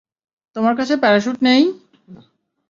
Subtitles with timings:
[0.55, 1.61] তোমার কাছে প্যারাশ্যুট নেই?